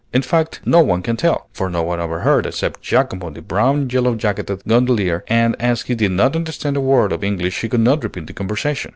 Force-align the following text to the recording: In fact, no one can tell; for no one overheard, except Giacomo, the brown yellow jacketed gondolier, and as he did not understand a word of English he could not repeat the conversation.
In 0.11 0.23
fact, 0.23 0.61
no 0.65 0.81
one 0.81 1.03
can 1.03 1.15
tell; 1.15 1.47
for 1.53 1.69
no 1.69 1.83
one 1.83 1.99
overheard, 1.99 2.47
except 2.47 2.81
Giacomo, 2.81 3.29
the 3.29 3.39
brown 3.43 3.87
yellow 3.87 4.15
jacketed 4.15 4.63
gondolier, 4.67 5.23
and 5.27 5.55
as 5.59 5.83
he 5.83 5.93
did 5.93 6.09
not 6.13 6.35
understand 6.35 6.75
a 6.75 6.81
word 6.81 7.11
of 7.11 7.23
English 7.23 7.61
he 7.61 7.69
could 7.69 7.81
not 7.81 8.03
repeat 8.03 8.25
the 8.25 8.33
conversation. 8.33 8.89